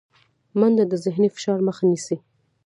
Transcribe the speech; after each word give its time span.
منډه 0.59 0.83
د 0.87 0.93
ذهني 1.03 1.29
فشار 1.35 1.59
مخه 1.67 1.83
نیسي 1.91 2.17